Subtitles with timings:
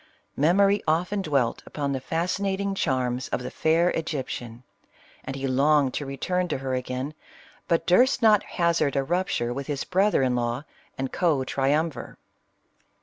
[0.35, 4.63] Memory often 'dwelt upon the fascinating charms of the fair Egyptian,
[5.23, 7.13] and he longed to return to her again,
[7.67, 10.63] but durst not hazard a rupture with his brother in law
[10.97, 12.17] and co triumvir.